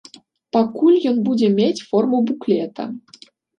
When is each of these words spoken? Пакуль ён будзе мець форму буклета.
Пакуль 0.55 0.97
ён 1.11 1.17
будзе 1.27 1.47
мець 1.59 1.85
форму 1.91 2.25
буклета. 2.33 2.91